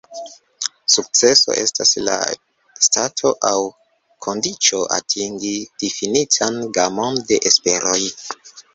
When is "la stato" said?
2.07-3.35